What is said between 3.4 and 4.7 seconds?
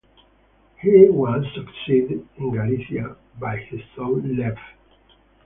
his son Lev.